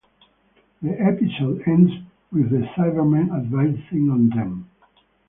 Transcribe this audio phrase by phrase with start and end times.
[0.81, 1.91] The episode ends
[2.31, 4.67] with the Cybermen advancing on them.